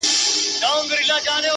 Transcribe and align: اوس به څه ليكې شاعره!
اوس 0.67 0.83
به 0.89 0.95
څه 0.97 0.97
ليكې 1.07 1.19
شاعره! 1.25 1.49